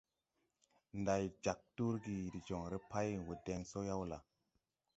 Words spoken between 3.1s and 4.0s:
wo den so